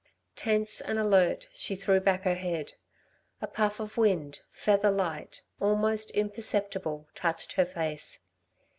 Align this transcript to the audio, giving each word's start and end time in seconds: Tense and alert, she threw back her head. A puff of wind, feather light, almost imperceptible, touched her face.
Tense 0.35 0.81
and 0.81 0.97
alert, 0.97 1.47
she 1.53 1.75
threw 1.75 1.99
back 1.99 2.23
her 2.23 2.33
head. 2.33 2.73
A 3.39 3.45
puff 3.45 3.79
of 3.79 3.97
wind, 3.97 4.39
feather 4.49 4.89
light, 4.89 5.43
almost 5.59 6.09
imperceptible, 6.09 7.07
touched 7.13 7.53
her 7.53 7.65
face. 7.65 8.21